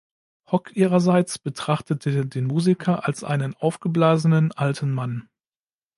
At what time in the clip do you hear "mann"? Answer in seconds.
4.95-5.29